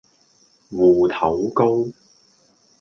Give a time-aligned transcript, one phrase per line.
[0.71, 1.91] 芋頭糕